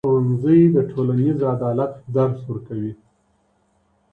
[0.07, 2.93] ښوونځی د ټولنیز عدالت درس ورکوي.